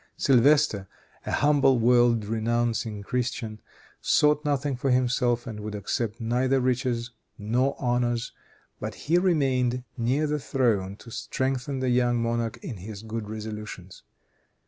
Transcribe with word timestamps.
Sylvestre, 0.17 0.87
a 1.27 1.31
humble, 1.31 1.77
world 1.77 2.25
renouncing 2.25 3.03
Christian, 3.03 3.61
sought 4.01 4.43
nothing 4.43 4.75
for 4.75 4.89
himself, 4.89 5.45
and 5.45 5.59
would 5.59 5.75
accept 5.75 6.19
neither 6.19 6.59
riches 6.59 7.11
nor 7.37 7.75
honors, 7.77 8.31
but 8.79 8.95
he 8.95 9.19
remained 9.19 9.83
near 9.99 10.25
the 10.25 10.39
throne 10.39 10.95
to 10.95 11.11
strengthen 11.11 11.81
the 11.81 11.89
young 11.89 12.19
monarch 12.19 12.57
in 12.63 12.77
his 12.77 13.03
good 13.03 13.29
resolutions. 13.29 14.01